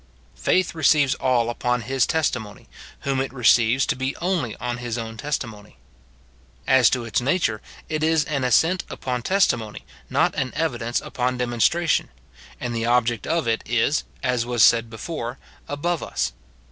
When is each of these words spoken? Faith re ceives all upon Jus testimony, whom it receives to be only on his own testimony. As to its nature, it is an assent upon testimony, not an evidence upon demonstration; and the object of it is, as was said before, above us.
Faith 0.33 0.73
re 0.73 0.81
ceives 0.83 1.15
all 1.19 1.47
upon 1.51 1.85
Jus 1.85 2.07
testimony, 2.07 2.67
whom 3.01 3.21
it 3.21 3.31
receives 3.31 3.85
to 3.85 3.95
be 3.95 4.15
only 4.15 4.55
on 4.55 4.79
his 4.79 4.97
own 4.97 5.15
testimony. 5.15 5.77
As 6.65 6.89
to 6.89 7.05
its 7.05 7.21
nature, 7.21 7.61
it 7.87 8.01
is 8.01 8.25
an 8.25 8.43
assent 8.43 8.83
upon 8.89 9.21
testimony, 9.21 9.85
not 10.09 10.33
an 10.33 10.53
evidence 10.55 11.01
upon 11.01 11.37
demonstration; 11.37 12.09
and 12.59 12.75
the 12.75 12.87
object 12.87 13.27
of 13.27 13.47
it 13.47 13.61
is, 13.67 14.03
as 14.23 14.43
was 14.43 14.63
said 14.63 14.89
before, 14.89 15.37
above 15.67 16.01
us. 16.01 16.33